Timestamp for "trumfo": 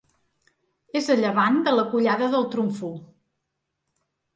2.59-2.95